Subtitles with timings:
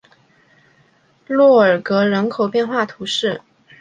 [1.27, 3.39] 洛尔格人口变化图示